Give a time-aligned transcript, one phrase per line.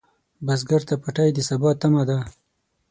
[0.45, 2.17] بزګر ته پټی د سبا تمه ده